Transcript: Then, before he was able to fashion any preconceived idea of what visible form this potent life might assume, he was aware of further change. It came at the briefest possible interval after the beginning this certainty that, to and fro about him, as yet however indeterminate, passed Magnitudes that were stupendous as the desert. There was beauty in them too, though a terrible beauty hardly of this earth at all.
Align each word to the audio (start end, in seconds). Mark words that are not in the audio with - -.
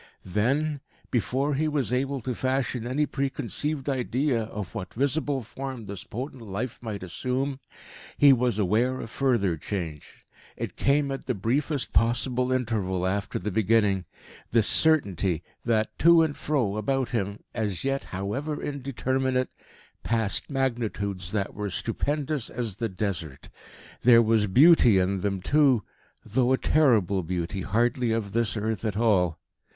Then, 0.25 0.81
before 1.11 1.53
he 1.53 1.67
was 1.67 1.93
able 1.93 2.21
to 2.21 2.33
fashion 2.33 2.87
any 2.87 3.05
preconceived 3.05 3.87
idea 3.87 4.45
of 4.45 4.73
what 4.73 4.95
visible 4.95 5.43
form 5.43 5.85
this 5.85 6.03
potent 6.03 6.41
life 6.41 6.79
might 6.81 7.03
assume, 7.03 7.59
he 8.17 8.33
was 8.33 8.57
aware 8.57 8.99
of 8.99 9.11
further 9.11 9.57
change. 9.57 10.25
It 10.57 10.75
came 10.75 11.11
at 11.11 11.27
the 11.27 11.35
briefest 11.35 11.93
possible 11.93 12.51
interval 12.51 13.05
after 13.05 13.37
the 13.37 13.51
beginning 13.51 14.05
this 14.49 14.65
certainty 14.65 15.43
that, 15.65 15.95
to 15.99 16.23
and 16.23 16.35
fro 16.35 16.77
about 16.77 17.09
him, 17.09 17.41
as 17.53 17.83
yet 17.83 18.05
however 18.05 18.59
indeterminate, 18.59 19.49
passed 20.01 20.49
Magnitudes 20.49 21.31
that 21.31 21.53
were 21.53 21.69
stupendous 21.69 22.49
as 22.49 22.77
the 22.77 22.89
desert. 22.89 23.49
There 24.01 24.23
was 24.23 24.47
beauty 24.47 24.97
in 24.97 25.21
them 25.21 25.43
too, 25.43 25.83
though 26.25 26.53
a 26.53 26.57
terrible 26.57 27.21
beauty 27.21 27.61
hardly 27.61 28.11
of 28.11 28.31
this 28.31 28.57
earth 28.57 28.83
at 28.83 28.97
all. 28.97 29.37